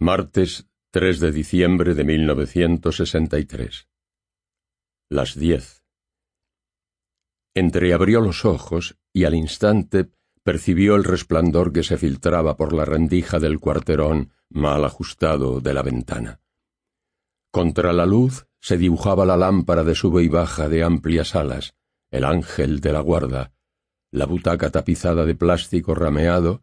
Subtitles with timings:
[0.00, 3.88] Martes 3 de diciembre de 1963.
[5.10, 5.82] Las diez.
[7.52, 10.08] Entreabrió los ojos y al instante
[10.44, 15.82] percibió el resplandor que se filtraba por la rendija del cuarterón mal ajustado de la
[15.82, 16.42] ventana.
[17.50, 21.74] Contra la luz se dibujaba la lámpara de sube y baja de amplias alas,
[22.12, 23.52] el ángel de la guarda,
[24.12, 26.62] la butaca tapizada de plástico rameado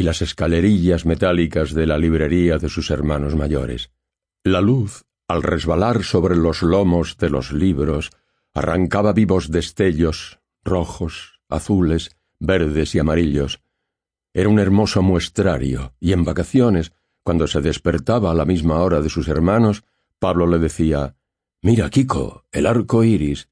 [0.00, 3.90] y las escalerillas metálicas de la librería de sus hermanos mayores.
[4.42, 8.10] La luz, al resbalar sobre los lomos de los libros,
[8.54, 13.60] arrancaba vivos destellos, rojos, azules, verdes y amarillos.
[14.32, 19.10] Era un hermoso muestrario, y en vacaciones, cuando se despertaba a la misma hora de
[19.10, 19.84] sus hermanos,
[20.18, 21.14] Pablo le decía
[21.60, 23.50] Mira, Kiko, el arco iris.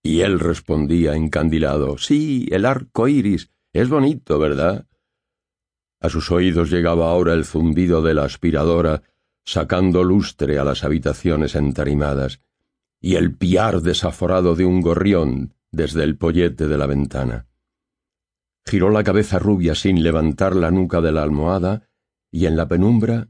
[0.00, 3.50] Y él respondía encandilado Sí, el arco iris.
[3.72, 4.86] Es bonito, ¿verdad?
[6.00, 9.02] A sus oídos llegaba ahora el zumbido de la aspiradora,
[9.44, 12.40] sacando lustre a las habitaciones entarimadas,
[13.00, 17.46] y el piar desaforado de un gorrión desde el pollete de la ventana.
[18.64, 21.88] Giró la cabeza rubia sin levantar la nuca de la almohada,
[22.30, 23.28] y en la penumbra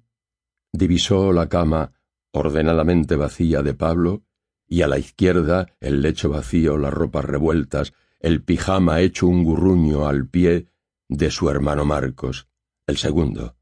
[0.73, 1.93] divisó la cama
[2.33, 4.25] ordenadamente vacía de Pablo,
[4.67, 10.07] y a la izquierda el lecho vacío, las ropas revueltas, el pijama hecho un gurruño
[10.07, 10.67] al pie
[11.09, 12.48] de su hermano Marcos,
[12.89, 13.55] el segundo.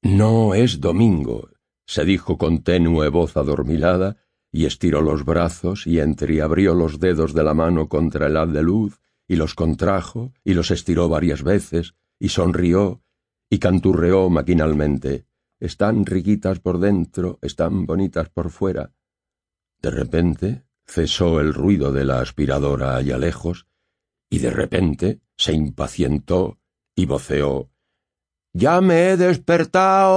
[0.00, 1.50] No es domingo,
[1.84, 4.16] se dijo con tenue voz adormilada,
[4.52, 8.62] y estiró los brazos y entreabrió los dedos de la mano contra el haz de
[8.62, 13.02] luz, y los contrajo, y los estiró varias veces, y sonrió,
[13.50, 15.26] y canturreó maquinalmente.
[15.58, 18.92] Están riquitas por dentro, están bonitas por fuera.
[19.82, 23.66] De repente cesó el ruido de la aspiradora allá lejos,
[24.30, 26.60] y de repente se impacientó
[26.96, 27.70] y voceó
[28.52, 30.16] Ya me he despertado.